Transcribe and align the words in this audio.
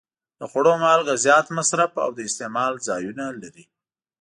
د 0.39 0.41
خوړو 0.51 0.73
مالګه 0.83 1.15
زیات 1.25 1.47
مصرف 1.57 1.91
او 2.03 2.09
د 2.17 2.19
استعمال 2.27 2.73
ځایونه 2.87 3.25
لري. 3.41 3.65